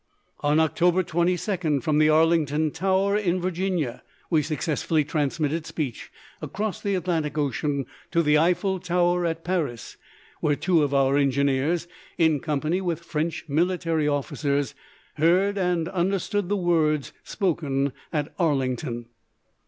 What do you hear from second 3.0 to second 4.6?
in Virginia, we